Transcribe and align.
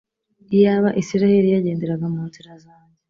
Iyaba 0.55 0.89
Israheli 1.01 1.47
yagenderaga 1.55 2.05
mu 2.13 2.21
nzira 2.27 2.51
zanjye 2.63 2.97